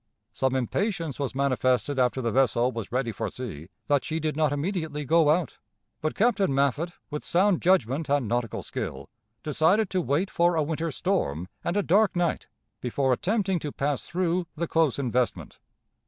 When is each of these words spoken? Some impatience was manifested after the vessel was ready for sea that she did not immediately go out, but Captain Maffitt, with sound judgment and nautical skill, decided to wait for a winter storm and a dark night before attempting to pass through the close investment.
Some 0.33 0.55
impatience 0.55 1.19
was 1.19 1.35
manifested 1.35 1.99
after 1.99 2.23
the 2.23 2.31
vessel 2.31 2.71
was 2.71 2.91
ready 2.91 3.11
for 3.11 3.29
sea 3.29 3.69
that 3.85 4.03
she 4.03 4.19
did 4.19 4.35
not 4.35 4.51
immediately 4.51 5.05
go 5.05 5.29
out, 5.29 5.59
but 6.01 6.15
Captain 6.15 6.51
Maffitt, 6.51 6.93
with 7.11 7.23
sound 7.23 7.61
judgment 7.61 8.09
and 8.09 8.27
nautical 8.27 8.63
skill, 8.63 9.11
decided 9.43 9.91
to 9.91 10.01
wait 10.01 10.31
for 10.31 10.55
a 10.55 10.63
winter 10.63 10.89
storm 10.89 11.47
and 11.63 11.77
a 11.77 11.83
dark 11.83 12.15
night 12.15 12.47
before 12.79 13.13
attempting 13.13 13.59
to 13.59 13.71
pass 13.71 14.07
through 14.07 14.47
the 14.55 14.67
close 14.67 14.97
investment. 14.97 15.59